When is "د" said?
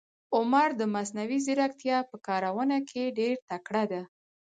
0.79-0.81